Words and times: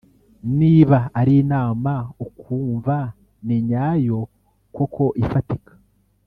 niba 0.59 0.97
ari 1.19 1.33
inama 1.41 1.93
ukumva 2.25 2.97
ni 3.45 3.57
nyayo 3.67 4.19
koko 4.75 5.05
ifatika 5.23 5.73